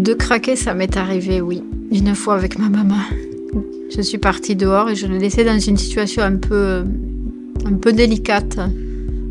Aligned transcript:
De 0.00 0.14
craquer, 0.14 0.56
ça 0.56 0.72
m'est 0.72 0.96
arrivé, 0.96 1.42
oui. 1.42 1.62
Une 1.92 2.14
fois 2.14 2.34
avec 2.34 2.58
ma 2.58 2.70
maman. 2.70 2.96
Je 3.94 4.00
suis 4.00 4.16
partie 4.16 4.56
dehors 4.56 4.88
et 4.88 4.94
je 4.94 5.06
l'ai 5.06 5.18
laissée 5.18 5.44
dans 5.44 5.58
une 5.58 5.76
situation 5.76 6.22
un 6.22 6.36
peu, 6.36 6.84
un 7.66 7.74
peu 7.74 7.92
délicate. 7.92 8.58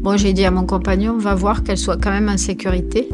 Bon, 0.03 0.15
j'ai 0.15 0.31
dit 0.31 0.45
à 0.45 0.51
mon 0.51 0.67
compagnon, 0.67 1.17
va 1.17 1.33
voir 1.33 1.63
qu'elle 1.63 1.79
soit 1.79 1.97
quand 1.97 2.11
même 2.11 2.29
en 2.29 2.37
sécurité. 2.37 3.09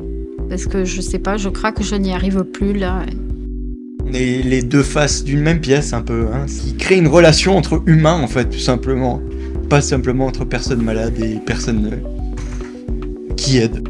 Parce 0.49 0.65
que 0.65 0.83
je 0.83 0.99
sais 0.99 1.17
pas, 1.17 1.37
je 1.37 1.47
craque, 1.47 1.81
je 1.81 1.95
n'y 1.95 2.11
arrive 2.11 2.43
plus 2.43 2.73
là. 2.73 3.03
On 4.05 4.11
est 4.11 4.43
les 4.43 4.61
deux 4.61 4.83
faces 4.83 5.23
d'une 5.23 5.39
même 5.39 5.61
pièce 5.61 5.93
un 5.93 6.01
peu, 6.01 6.25
hein, 6.33 6.47
qui 6.47 6.75
crée 6.75 6.97
une 6.97 7.07
relation 7.07 7.55
entre 7.55 7.81
humains 7.85 8.21
en 8.21 8.27
fait, 8.27 8.49
tout 8.49 8.59
simplement. 8.59 9.21
Pas 9.69 9.79
simplement 9.79 10.25
entre 10.25 10.43
personnes 10.43 10.81
malades 10.81 11.17
et 11.21 11.37
personnes 11.37 11.89
euh, 11.93 13.33
qui 13.37 13.59
aident. 13.59 13.87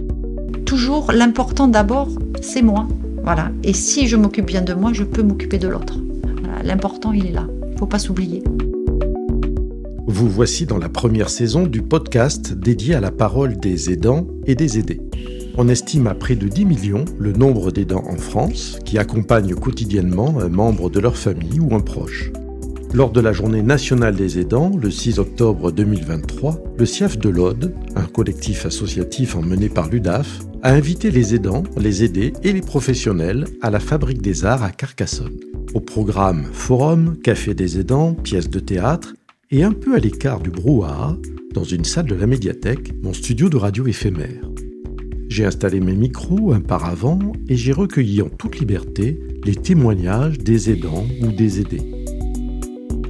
Toujours, 0.68 1.12
l'important 1.12 1.68
d'abord, 1.68 2.10
c'est 2.42 2.62
moi. 2.62 2.88
Voilà. 3.26 3.52
Et 3.64 3.74
si 3.74 4.08
je 4.08 4.16
m'occupe 4.16 4.46
bien 4.46 4.62
de 4.62 4.74
moi, 4.74 4.94
je 4.94 5.04
peux 5.04 5.24
m'occuper 5.24 5.58
de 5.58 5.68
l'autre. 5.68 5.98
L'important, 6.64 7.12
il 7.12 7.26
est 7.26 7.32
là. 7.32 7.48
Il 7.68 7.74
ne 7.74 7.78
faut 7.78 7.88
pas 7.88 8.00
s'oublier. 8.00 8.44
Vous 10.08 10.30
voici 10.30 10.68
dans 10.68 10.78
la 10.78 10.90
première 10.90 11.30
saison 11.30 11.66
du 11.66 11.82
podcast 11.82 12.54
dédié 12.54 12.94
à 12.94 13.00
la 13.02 13.12
parole 13.12 13.58
des 13.58 13.92
aidants 13.92 14.28
et 14.46 14.54
des 14.54 14.78
aidés. 14.78 15.02
On 15.58 15.68
estime 15.68 16.06
à 16.06 16.14
près 16.14 16.36
de 16.36 16.48
10 16.48 16.66
millions 16.66 17.06
le 17.18 17.34
nombre 17.34 17.72
d'aidants 17.72 18.04
en 18.08 18.18
France 18.18 18.78
qui 18.86 19.00
accompagnent 19.00 19.56
quotidiennement 19.56 20.40
un 20.40 20.50
membre 20.50 20.90
de 20.92 21.00
leur 21.00 21.18
famille 21.18 21.60
ou 21.60 21.74
un 21.74 21.80
proche. 21.80 22.32
Lors 22.96 23.12
de 23.12 23.20
la 23.20 23.34
journée 23.34 23.62
nationale 23.62 24.16
des 24.16 24.40
aidants, 24.40 24.72
le 24.82 24.90
6 24.90 25.20
octobre 25.20 25.74
2023, 25.74 26.64
le 26.78 26.86
CIAF 26.86 27.18
de 27.18 27.28
l'Aude, 27.28 27.76
un 27.98 28.06
collectif 28.06 28.66
associatif 28.66 29.36
emmené 29.36 29.68
par 29.68 29.90
l'UDAF, 29.90 30.40
a 30.64 30.72
invité 30.72 31.12
les 31.12 31.36
aidants, 31.36 31.64
les 31.76 32.06
aidés 32.06 32.32
et 32.44 32.54
les 32.54 32.62
professionnels 32.62 33.48
à 33.62 33.70
la 33.70 33.82
Fabrique 33.82 34.22
des 34.22 34.46
Arts 34.46 34.64
à 34.64 34.72
Carcassonne. 34.72 35.38
Au 35.74 35.82
programme 35.82 36.46
forum, 36.54 37.18
café 37.22 37.54
des 37.54 37.80
aidants, 37.80 38.14
pièces 38.14 38.50
de 38.50 38.62
théâtre 38.62 39.14
et 39.52 39.66
un 39.66 39.74
peu 39.74 39.96
à 39.96 40.00
l'écart 40.00 40.40
du 40.40 40.50
brouhaha, 40.50 41.18
dans 41.54 41.66
une 41.66 41.84
salle 41.84 42.06
de 42.06 42.16
la 42.16 42.28
médiathèque, 42.28 42.94
mon 43.04 43.12
studio 43.12 43.50
de 43.50 43.58
radio 43.58 43.86
éphémère. 43.88 44.50
J'ai 45.28 45.44
installé 45.44 45.82
mes 45.82 45.96
micros 45.96 46.54
un 46.54 46.62
par 46.62 46.86
avant 46.86 47.20
et 47.50 47.58
j'ai 47.58 47.74
recueilli 47.74 48.22
en 48.22 48.30
toute 48.30 48.58
liberté 48.58 49.20
les 49.44 49.56
témoignages 49.56 50.38
des 50.38 50.70
aidants 50.70 51.04
ou 51.22 51.34
des 51.34 51.60
aidés. 51.60 51.95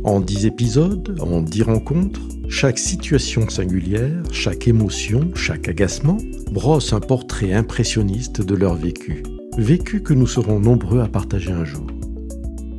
En 0.05 0.19
dix 0.19 0.45
épisodes, 0.45 1.17
en 1.19 1.41
dix 1.41 1.63
rencontres, 1.63 2.21
chaque 2.47 2.77
situation 2.77 3.49
singulière, 3.49 4.21
chaque 4.31 4.67
émotion, 4.67 5.31
chaque 5.33 5.67
agacement 5.67 6.19
brosse 6.51 6.93
un 6.93 6.99
portrait 6.99 7.53
impressionniste 7.53 8.39
de 8.39 8.53
leur 8.53 8.75
vécu. 8.75 9.23
Vécu 9.57 10.03
que 10.03 10.13
nous 10.13 10.27
serons 10.27 10.59
nombreux 10.59 11.01
à 11.01 11.07
partager 11.07 11.51
un 11.51 11.65
jour. 11.65 11.87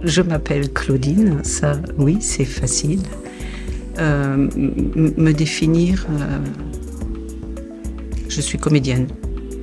Je 0.04 0.22
m'appelle 0.22 0.72
Claudine, 0.72 1.42
ça 1.42 1.80
oui 1.98 2.18
c'est 2.20 2.44
facile. 2.44 3.00
Euh, 3.98 4.48
me 4.56 5.32
définir, 5.32 6.06
euh, 6.08 6.38
je 8.28 8.40
suis 8.40 8.56
comédienne. 8.56 9.08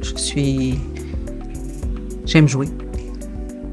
Je 0.02 0.18
suis. 0.18 0.80
J'aime 2.26 2.50
jouer. 2.50 2.68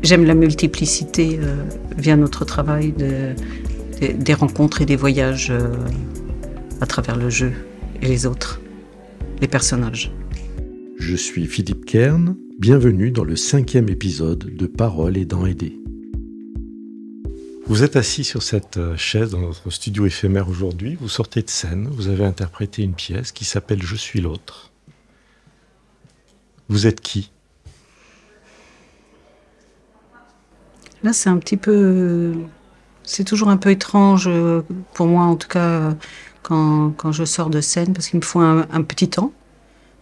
J'aime 0.04 0.24
la 0.26 0.34
multiplicité 0.34 1.40
euh, 1.42 1.56
via 1.98 2.16
notre 2.16 2.44
travail 2.44 2.92
de, 2.92 3.34
des 4.00 4.34
rencontres 4.34 4.80
et 4.80 4.86
des 4.86 4.96
voyages 4.96 5.50
euh, 5.50 5.74
à 6.80 6.86
travers 6.86 7.16
le 7.16 7.28
jeu 7.28 7.52
et 8.00 8.06
les 8.06 8.26
autres, 8.26 8.60
les 9.40 9.48
personnages. 9.48 10.10
Je 10.98 11.14
suis 11.14 11.46
Philippe 11.46 11.84
Kern, 11.84 12.36
bienvenue 12.58 13.10
dans 13.10 13.24
le 13.24 13.36
cinquième 13.36 13.88
épisode 13.88 14.56
de 14.56 14.66
Parole 14.66 15.16
aidant 15.16 15.46
aider. 15.46 15.78
Vous 17.66 17.84
êtes 17.84 17.94
assis 17.94 18.24
sur 18.24 18.42
cette 18.42 18.78
euh, 18.78 18.96
chaise 18.96 19.30
dans 19.30 19.40
notre 19.40 19.70
studio 19.70 20.06
éphémère 20.06 20.48
aujourd'hui, 20.48 20.96
vous 21.00 21.08
sortez 21.08 21.42
de 21.42 21.50
scène, 21.50 21.88
vous 21.92 22.08
avez 22.08 22.24
interprété 22.24 22.82
une 22.82 22.94
pièce 22.94 23.32
qui 23.32 23.44
s'appelle 23.44 23.82
Je 23.82 23.96
suis 23.96 24.20
l'autre. 24.20 24.72
Vous 26.68 26.86
êtes 26.86 27.00
qui? 27.00 27.30
Là, 31.02 31.12
c'est 31.12 31.30
un 31.30 31.38
petit 31.38 31.56
peu. 31.56 32.34
C'est 33.02 33.24
toujours 33.24 33.48
un 33.48 33.56
peu 33.56 33.70
étrange, 33.70 34.28
euh, 34.28 34.62
pour 34.94 35.06
moi 35.06 35.24
en 35.24 35.36
tout 35.36 35.48
cas, 35.48 35.94
quand, 36.42 36.92
quand 36.96 37.12
je 37.12 37.24
sors 37.24 37.50
de 37.50 37.60
scène, 37.60 37.92
parce 37.92 38.08
qu'il 38.08 38.20
me 38.20 38.24
faut 38.24 38.40
un, 38.40 38.82
petit 38.82 39.08
temps. 39.08 39.32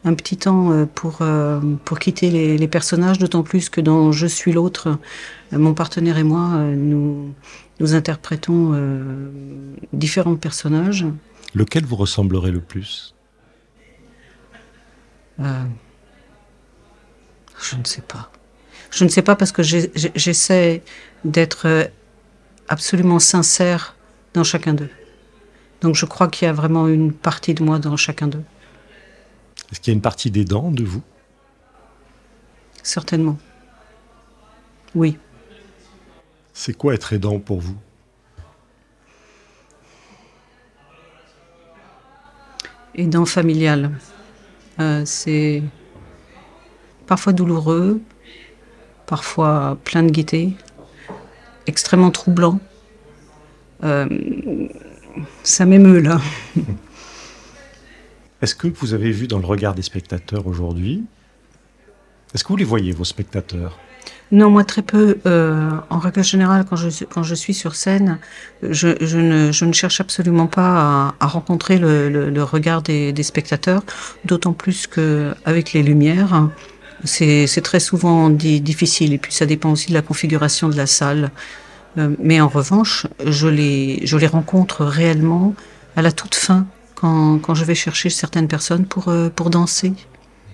Un 0.04 0.14
petit 0.14 0.36
temps 0.36 0.70
euh, 0.70 0.86
pour, 0.86 1.18
euh, 1.20 1.60
pour 1.84 1.98
quitter 1.98 2.30
les, 2.30 2.68
personnages, 2.68 3.18
d'autant 3.18 3.42
plus 3.42 3.68
que 3.68 3.80
dans 3.80 4.12
Je 4.12 4.26
suis 4.26 4.52
l'autre, 4.52 4.98
mon 5.52 5.74
partenaire 5.74 6.18
et 6.18 6.24
moi, 6.24 6.60
nous, 6.76 7.34
nous 7.80 7.94
interprétons 7.94 8.74
différents 9.92 10.36
personnages. 10.36 11.06
Lequel 11.54 11.84
vous 11.84 11.96
ressemblerait 11.96 12.50
le 12.50 12.60
plus? 12.60 13.14
Je 15.38 15.44
ne 17.76 17.84
sais 17.84 18.02
pas. 18.02 18.30
Je 18.90 19.04
ne 19.04 19.08
sais 19.08 19.22
pas 19.22 19.36
parce 19.36 19.52
que 19.52 19.62
j'essaie 19.62 20.82
d'être 21.24 21.66
euh, 21.66 21.84
absolument 22.68 23.18
sincère 23.18 23.96
dans 24.34 24.44
chacun 24.44 24.74
d'eux. 24.74 24.90
Donc 25.80 25.94
je 25.94 26.06
crois 26.06 26.28
qu'il 26.28 26.46
y 26.46 26.48
a 26.48 26.52
vraiment 26.52 26.88
une 26.88 27.12
partie 27.12 27.54
de 27.54 27.62
moi 27.62 27.78
dans 27.78 27.96
chacun 27.96 28.28
d'eux. 28.28 28.44
Est-ce 29.70 29.80
qu'il 29.80 29.92
y 29.92 29.94
a 29.94 29.96
une 29.96 30.02
partie 30.02 30.30
des 30.30 30.44
dents 30.44 30.70
de 30.70 30.84
vous? 30.84 31.02
Certainement. 32.82 33.38
Oui. 34.94 35.18
C'est 36.52 36.72
quoi 36.72 36.94
être 36.94 37.12
aidant 37.12 37.38
pour 37.38 37.60
vous? 37.60 37.76
Aidant 42.94 43.26
familial. 43.26 43.92
Euh, 44.80 45.04
c'est 45.04 45.62
parfois 47.06 47.32
douloureux, 47.32 48.00
parfois 49.06 49.78
plein 49.84 50.02
de 50.02 50.10
gaieté, 50.10 50.56
extrêmement 51.68 52.10
troublant. 52.10 52.58
Euh, 53.84 54.08
ça 55.42 55.64
m'émeut 55.66 56.00
là. 56.00 56.20
Est-ce 58.42 58.54
que 58.54 58.68
vous 58.68 58.94
avez 58.94 59.10
vu 59.10 59.26
dans 59.26 59.38
le 59.38 59.46
regard 59.46 59.74
des 59.74 59.82
spectateurs 59.82 60.46
aujourd'hui 60.46 61.04
Est-ce 62.34 62.44
que 62.44 62.48
vous 62.48 62.56
les 62.56 62.64
voyez, 62.64 62.92
vos 62.92 63.04
spectateurs? 63.04 63.78
Non, 64.30 64.50
moi 64.50 64.64
très 64.64 64.82
peu. 64.82 65.18
Euh, 65.26 65.70
en 65.90 65.98
règle 65.98 66.22
générale, 66.22 66.64
quand 66.68 66.76
je, 66.76 67.04
quand 67.04 67.22
je 67.22 67.34
suis 67.34 67.54
sur 67.54 67.74
scène, 67.74 68.18
je, 68.62 68.94
je, 69.00 69.18
ne, 69.18 69.52
je 69.52 69.64
ne, 69.64 69.72
cherche 69.72 70.00
absolument 70.00 70.46
pas 70.46 71.08
à, 71.08 71.14
à 71.20 71.26
rencontrer 71.26 71.78
le, 71.78 72.08
le, 72.30 72.42
regard 72.42 72.82
des, 72.82 73.12
des 73.12 73.22
spectateurs, 73.22 73.82
d'autant 74.24 74.52
plus 74.52 74.86
qu'avec 74.86 75.72
les 75.72 75.82
lumières, 75.82 76.48
c'est 77.04 77.62
très 77.62 77.80
souvent 77.80 78.30
difficile 78.30 79.12
et 79.12 79.18
puis 79.18 79.32
ça 79.32 79.46
dépend 79.46 79.70
aussi 79.70 79.88
de 79.88 79.94
la 79.94 80.02
configuration 80.02 80.68
de 80.68 80.76
la 80.76 80.86
salle. 80.86 81.30
Euh, 81.96 82.14
mais 82.18 82.40
en 82.40 82.48
revanche, 82.48 83.06
je 83.24 83.48
les, 83.48 84.04
rencontre 84.26 84.84
réellement 84.84 85.54
à 85.96 86.02
la 86.02 86.12
toute 86.12 86.34
fin 86.34 86.66
quand, 86.94 87.54
je 87.54 87.64
vais 87.64 87.76
chercher 87.76 88.10
certaines 88.10 88.48
personnes 88.48 88.84
pour, 88.84 89.08
euh, 89.08 89.28
pour 89.30 89.50
danser 89.50 89.92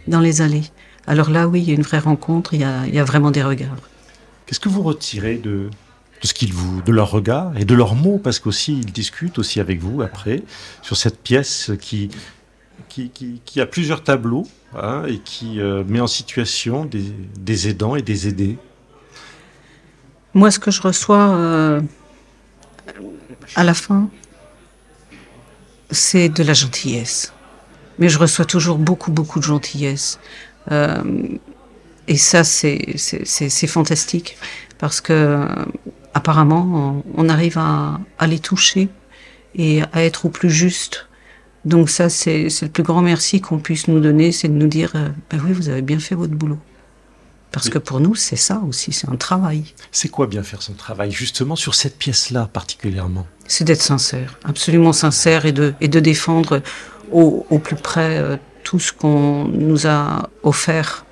dans 0.06 0.20
les 0.20 0.42
allées. 0.42 0.64
Alors 1.06 1.30
là, 1.30 1.48
oui, 1.48 1.62
il 1.62 1.68
y 1.68 1.70
a 1.70 1.74
une 1.74 1.82
vraie 1.82 1.98
rencontre, 1.98 2.54
il 2.54 2.60
y 2.60 2.64
a, 2.64 3.04
vraiment 3.04 3.30
des 3.30 3.42
regards. 3.42 3.76
Qu'est-ce 4.46 4.60
que 4.60 4.68
vous 4.68 4.82
retirez 4.82 5.36
de, 5.36 5.70
de 6.22 6.26
ce 6.26 6.34
qu'ils 6.34 6.52
vous, 6.52 6.82
de 6.82 6.92
leur 6.92 7.10
regard 7.10 7.56
et 7.58 7.64
de 7.64 7.74
leurs 7.74 7.94
mots, 7.94 8.18
parce 8.22 8.38
qu'aussi 8.38 8.78
ils 8.78 8.92
discutent 8.92 9.38
aussi 9.38 9.60
avec 9.60 9.80
vous 9.80 10.02
après 10.02 10.42
sur 10.82 10.96
cette 10.96 11.18
pièce 11.22 11.72
qui, 11.80 12.10
qui, 12.94 13.60
a 13.60 13.66
plusieurs 13.66 14.02
tableaux 14.02 14.46
Hein, 14.76 15.04
et 15.06 15.18
qui 15.18 15.60
euh, 15.60 15.84
met 15.86 16.00
en 16.00 16.08
situation 16.08 16.84
des, 16.84 17.68
aidants 17.68 17.94
et 17.94 18.02
des 18.02 18.26
aidés 18.26 18.58
Moi, 20.32 20.50
ce 20.50 20.58
que 20.58 20.72
je 20.72 20.82
reçois 20.82 21.28
euh, 21.28 21.80
à 23.54 23.62
la 23.62 23.74
fin, 23.74 24.08
c'est 25.92 26.28
de 26.28 26.42
la 26.42 26.54
gentillesse. 26.54 27.32
Mais 28.00 28.08
je 28.08 28.18
reçois 28.18 28.44
toujours 28.44 28.78
beaucoup, 28.78 29.12
beaucoup 29.12 29.38
de 29.38 29.44
gentillesse. 29.44 30.18
Euh, 30.72 31.04
et 32.08 32.16
ça, 32.16 32.42
c'est 32.42 33.66
fantastique 33.68 34.36
parce 34.78 35.00
que 35.00 35.46
apparemment, 36.14 37.04
on, 37.14 37.28
arrive 37.28 37.58
à, 37.58 38.00
les 38.26 38.40
toucher 38.40 38.88
et 39.54 39.82
à 39.92 40.02
être 40.02 40.26
au 40.26 40.30
plus 40.30 40.50
juste 40.50 41.06
donc 41.64 41.90
ça, 41.90 42.08
c'est 42.08 42.48
le 42.62 42.68
plus 42.68 42.82
grand 42.82 43.02
merci 43.02 43.40
qu'on 43.40 43.58
puisse 43.58 43.88
nous 43.88 44.00
donner, 44.00 44.32
c'est 44.32 44.48
de 44.48 44.54
nous 44.54 44.66
dire, 44.66 44.92
euh, 44.94 45.08
ben 45.30 45.40
oui, 45.44 45.52
vous 45.52 45.68
avez 45.68 45.82
bien 45.82 45.98
fait 45.98 46.14
votre 46.14 46.34
boulot. 46.34 46.58
Parce 47.52 47.68
que 47.68 47.78
pour 47.78 48.00
nous, 48.00 48.16
c'est 48.16 48.36
ça 48.36 48.60
aussi, 48.66 48.92
c'est 48.92 49.08
un 49.08 49.14
travail. 49.14 49.62
C'est 49.92 50.08
quoi 50.08 50.26
bien 50.26 50.42
faire 50.42 50.60
son 50.60 50.72
travail, 50.72 51.12
justement 51.12 51.54
sur 51.54 51.76
cette 51.76 51.96
pièce-là 51.96 52.50
particulièrement? 52.52 53.26
C'est 53.46 53.64
d'être 53.64 53.82
sincère, 53.82 54.38
absolument 54.44 54.92
sincère, 54.92 55.46
et 55.46 55.52
de, 55.52 55.72
et 55.80 55.86
de 55.86 56.00
défendre 56.00 56.62
au, 57.12 57.46
au 57.50 57.58
plus 57.60 57.76
près 57.76 58.18
euh, 58.18 58.36
tout 58.64 58.80
ce 58.80 58.92
qu'on 58.92 59.44
nous 59.44 59.86
a 59.86 60.28
offert 60.42 61.04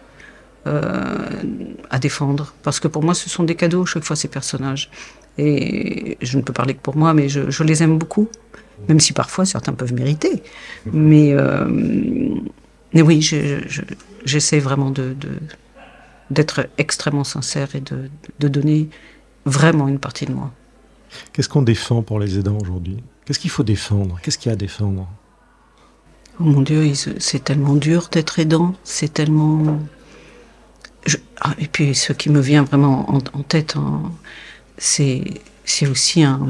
à 0.65 1.99
défendre. 1.99 2.55
Parce 2.63 2.79
que 2.79 2.87
pour 2.87 3.03
moi, 3.03 3.15
ce 3.15 3.29
sont 3.29 3.43
des 3.43 3.57
cadeaux 3.57 3.85
chaque 3.85 4.05
fois 4.05 4.15
ces 4.15 4.29
personnages. 4.29 4.91
Et 5.39 6.19
je 6.21 6.37
ne 6.37 6.43
peux 6.43 6.53
parler 6.53 6.75
que 6.75 6.81
pour 6.81 6.97
moi, 6.97 7.15
mais 7.15 7.29
je, 7.29 7.63
les 7.63 7.83
aime 7.83 7.99
beaucoup. 7.99 8.29
Même 8.89 9.01
si 9.01 9.13
parfois 9.13 9.45
certains 9.45 9.73
peuvent 9.73 9.93
mériter. 9.93 10.43
Mais, 10.93 11.35
mais 12.93 13.03
oui, 13.03 13.21
j'essaie 14.25 14.59
vraiment 14.59 14.91
de, 14.91 15.17
d'être 16.31 16.69
extrêmement 16.79 17.25
sincère 17.25 17.75
et 17.75 17.81
de, 17.81 18.11
de 18.41 18.49
donner 18.49 18.89
vraiment 19.45 19.89
une 19.89 19.99
partie 19.99 20.27
de 20.27 20.33
moi. 20.33 20.53
Qu'est-ce 21.33 21.49
qu'on 21.49 21.63
défend 21.63 22.03
pour 22.03 22.19
les 22.19 22.39
aidants 22.39 22.59
aujourd'hui? 22.61 22.97
Qu'est-ce 23.25 23.39
qu'il 23.39 23.51
faut 23.51 23.63
défendre? 23.63 24.19
Qu'est-ce 24.23 24.39
qu'il 24.39 24.49
y 24.49 24.51
a 24.51 24.55
à 24.55 24.57
défendre? 24.57 25.09
Oh 26.41 26.45
mon 26.45 26.63
Dieu, 26.63 26.93
c'est 26.95 27.45
tellement 27.45 27.75
dur 27.75 28.09
d'être 28.11 28.39
aidant, 28.39 28.75
c'est 28.85 29.13
tellement... 29.13 29.79
Ah, 31.41 31.55
et 31.59 31.67
puis 31.67 31.95
ce 31.95 32.13
qui 32.13 32.31
me 32.31 32.41
vient 32.41 32.63
vraiment 32.63 33.13
en, 33.13 33.43
tête, 33.43 33.75
hein, 33.77 34.03
c'est 34.79 35.25
aussi 35.83 36.23
un... 36.23 36.41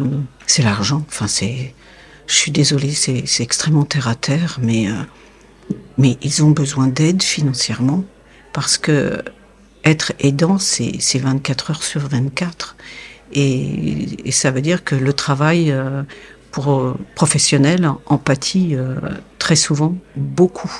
C'est 0.46 0.62
l'argent. 0.62 1.04
Enfin, 1.08 1.26
c'est... 1.26 1.74
Je 2.26 2.34
suis 2.34 2.52
désolée, 2.52 2.92
c'est 2.92 3.42
extrêmement 3.42 3.84
terre 3.84 4.08
à 4.08 4.14
terre, 4.14 4.58
mais, 4.62 4.88
euh, 4.88 4.92
mais 5.98 6.16
ils 6.22 6.42
ont 6.44 6.50
besoin 6.50 6.86
d'aide 6.86 7.22
financièrement 7.22 8.04
parce 8.52 8.78
que 8.78 9.22
être 9.84 10.12
aidant, 10.20 10.58
c'est 10.58 11.18
24 11.18 11.70
heures 11.70 11.82
sur 11.82 12.00
24. 12.02 12.76
Et, 13.32 14.30
ça 14.30 14.50
veut 14.50 14.60
dire 14.60 14.84
que 14.84 14.94
le 14.94 15.12
travail 15.12 15.70
euh, 15.70 16.02
pour 16.50 16.80
euh, 16.80 16.94
professionnel 17.14 17.90
empathie 18.06 18.74
euh, 18.74 18.96
très 19.38 19.56
souvent 19.56 19.96
beaucoup. 20.16 20.72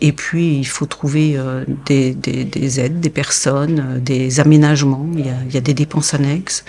et 0.00 0.12
puis 0.12 0.56
il 0.56 0.66
faut 0.66 0.86
trouver 0.86 1.38
des, 1.84 2.80
aides, 2.80 3.00
des 3.00 3.10
personnes, 3.10 4.00
des 4.00 4.40
aménagements. 4.40 5.06
Il 5.16 5.26
y, 5.54 5.56
a, 5.58 5.60
des 5.60 5.74
dépenses 5.74 6.14
annexes. 6.14 6.64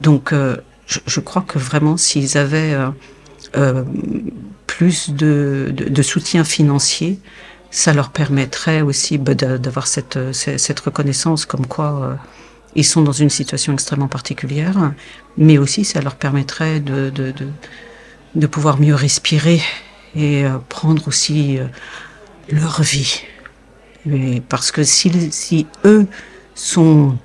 Donc 0.00 0.32
je, 0.86 1.20
crois 1.20 1.42
que 1.42 1.58
vraiment 1.58 1.96
s'ils 1.96 2.36
avaient 2.36 2.76
plus 4.66 5.10
de, 5.10 6.02
soutien 6.02 6.44
financier, 6.44 7.18
ça 7.70 7.92
leur 7.92 8.10
permettrait 8.10 8.82
aussi 8.82 9.18
bah, 9.18 9.34
d'avoir 9.34 9.86
cette, 9.86 10.18
cette, 10.32 10.80
reconnaissance 10.80 11.46
comme 11.46 11.66
quoi 11.66 12.18
ils 12.74 12.84
sont 12.84 13.02
dans 13.02 13.12
une 13.12 13.30
situation 13.30 13.72
extrêmement 13.72 14.08
particulière, 14.08 14.92
mais 15.36 15.58
aussi 15.58 15.84
ça 15.84 16.00
leur 16.00 16.16
permettrait 16.16 16.80
de, 16.80 17.10
de, 17.10 17.32
de, 18.34 18.46
pouvoir 18.46 18.80
mieux 18.80 18.94
respirer 18.94 19.60
et 20.16 20.44
euh, 20.44 20.58
prendre 20.68 21.08
aussi 21.08 21.58
euh, 21.58 21.66
leur 22.50 22.82
vie. 22.82 23.22
parce 24.48 24.70
que 24.70 24.82
si, 24.82 25.32
si 25.32 25.66
eux 25.84 26.06
sont 26.54 27.16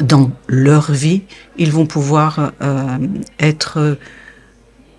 dans 0.00 0.30
leur 0.46 0.92
vie, 0.92 1.22
ils 1.56 1.72
vont 1.72 1.86
pouvoir 1.86 2.52
euh, 2.62 2.98
être 3.38 3.98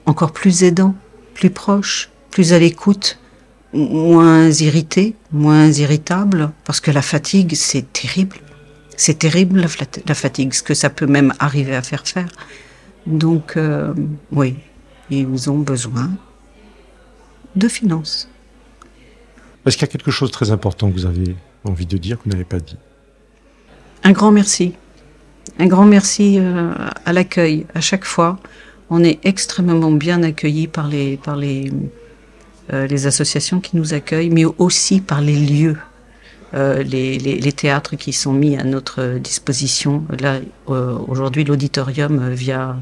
encore 0.05 0.31
plus 0.31 0.63
aidants, 0.63 0.95
plus 1.33 1.49
proches, 1.49 2.09
plus 2.31 2.53
à 2.53 2.59
l'écoute, 2.59 3.19
moins 3.73 4.49
irrités, 4.49 5.15
moins 5.31 5.71
irritables, 5.71 6.51
parce 6.65 6.79
que 6.79 6.91
la 6.91 7.01
fatigue, 7.01 7.53
c'est 7.55 7.93
terrible. 7.93 8.37
C'est 8.97 9.19
terrible 9.19 9.61
la, 9.61 10.15
fatigue, 10.15 10.53
ce 10.53 10.63
que 10.63 10.73
ça 10.73 10.89
peut 10.89 11.07
même 11.07 11.33
arriver 11.39 11.75
à 11.75 11.81
faire 11.81 12.05
faire. 12.05 12.27
Donc, 13.05 13.55
euh, 13.55 13.93
oui, 14.31 14.57
ils 15.09 15.49
ont 15.49 15.59
besoin 15.59 16.09
de 17.55 17.67
finances. 17.67 18.27
Est-ce 19.65 19.77
qu'il 19.77 19.87
y 19.87 19.89
a 19.89 19.91
quelque 19.91 20.11
chose 20.11 20.29
de 20.29 20.33
très 20.33 20.51
important 20.51 20.89
que 20.89 20.93
vous 20.93 21.05
avez 21.05 21.35
envie 21.63 21.85
de 21.85 21.97
dire 21.97 22.17
que 22.17 22.23
vous 22.25 22.31
n'avez 22.31 22.43
pas 22.43 22.59
dit? 22.59 22.77
Un 24.03 24.11
grand 24.11 24.31
merci. 24.31 24.73
Un 25.59 25.67
grand 25.67 25.85
merci 25.85 26.37
euh, 26.39 26.71
à 27.05 27.13
l'accueil. 27.13 27.65
À 27.75 27.81
chaque 27.81 28.05
fois, 28.05 28.39
on 28.89 29.03
est 29.03 29.19
extrêmement 29.23 29.91
bien 29.91 30.23
accueillis 30.23 30.67
par 30.67 30.87
les, 30.87 31.17
par 31.17 31.35
les, 31.35 31.71
euh, 32.73 32.85
les 32.85 33.07
associations 33.07 33.59
qui 33.59 33.77
nous 33.77 33.93
accueillent, 33.93 34.29
mais 34.29 34.45
aussi 34.45 35.01
par 35.01 35.21
les 35.21 35.35
lieux 35.35 35.77
euh, 36.53 36.83
les, 36.83 37.51
théâtres 37.51 37.95
qui 37.95 38.13
sont 38.13 38.33
mis 38.33 38.57
à 38.57 38.63
notre 38.63 39.17
disposition. 39.19 40.03
Là, 40.19 40.39
euh, 40.69 40.97
aujourd'hui, 41.07 41.43
l'auditorium 41.43 42.29
via 42.29 42.77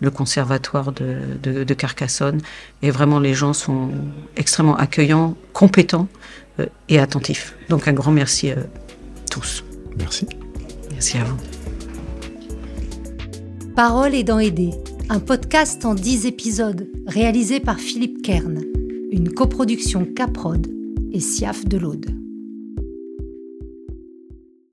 le 0.00 0.10
conservatoire 0.10 0.92
de, 0.92 1.74
Carcassonne. 1.74 2.40
Et 2.82 2.90
vraiment, 2.90 3.18
les 3.18 3.34
gens 3.34 3.52
sont 3.52 3.90
extrêmement 4.36 4.76
accueillants, 4.76 5.36
compétents 5.52 6.08
et 6.88 6.98
attentifs. 6.98 7.54
Donc, 7.68 7.88
un 7.88 7.92
grand 7.92 8.12
merci 8.12 8.50
à 8.50 8.56
tous. 9.30 9.64
Merci. 9.98 10.26
Merci 10.92 11.18
à 11.18 11.24
vous. 11.24 11.57
Parole 13.78 14.16
aidant 14.16 14.40
aider, 14.40 14.70
un 15.08 15.20
podcast 15.20 15.84
en 15.84 15.94
10 15.94 16.26
épisodes 16.26 16.88
réalisé 17.06 17.60
par 17.60 17.78
Philippe 17.78 18.22
Kern, 18.22 18.60
une 19.12 19.32
coproduction 19.32 20.04
Caprod 20.04 20.66
et 21.12 21.20
Siaf 21.20 21.64
de 21.64 21.78
l'Aude. 21.78 22.27